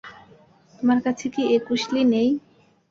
[0.73, 2.29] তোমার কাছে কি একুশ লী নেই?